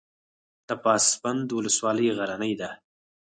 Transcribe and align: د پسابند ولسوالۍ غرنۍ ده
د 0.67 0.69
پسابند 0.83 1.47
ولسوالۍ 1.57 2.07
غرنۍ 2.17 2.53
ده 2.61 2.69